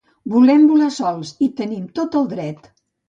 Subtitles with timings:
[0.35, 2.71] Volem volar sols, hi tenim tot el dret.